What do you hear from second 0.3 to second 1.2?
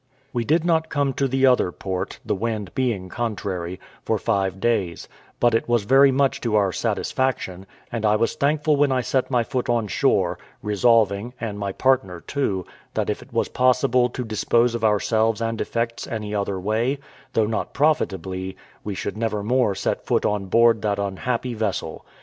We did not come